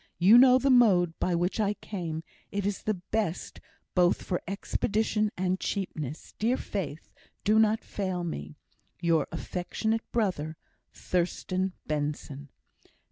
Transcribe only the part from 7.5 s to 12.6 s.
not fail me. Your affectionate brother, THURSTAN BENSON.